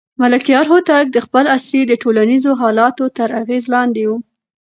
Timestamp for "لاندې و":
3.73-4.11